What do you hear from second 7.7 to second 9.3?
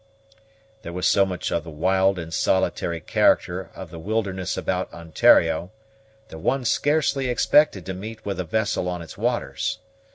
to meet with a vessel on its